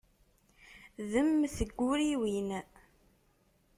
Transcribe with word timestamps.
D 1.11 1.13
mm 1.27 1.41
tguriwin. 1.69 2.49